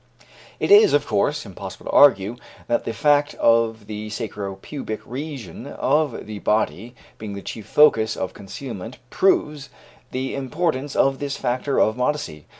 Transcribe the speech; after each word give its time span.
It 0.59 0.71
is, 0.71 0.93
of 0.93 1.05
course, 1.05 1.45
impossible 1.45 1.85
to 1.85 1.91
argue 1.91 2.37
that 2.67 2.85
the 2.85 2.91
fact 2.91 3.35
of 3.35 3.85
the 3.85 4.09
sacro 4.09 4.55
pubic 4.55 4.99
region 5.05 5.67
of 5.67 6.25
the 6.25 6.39
body 6.39 6.95
being 7.19 7.33
the 7.33 7.43
chief 7.43 7.67
focus 7.67 8.17
of 8.17 8.33
concealment 8.33 8.97
proves 9.11 9.69
the 10.09 10.33
importance 10.33 10.95
of 10.95 11.19
this 11.19 11.37
factor 11.37 11.79
of 11.79 11.97
modesty. 11.97 12.45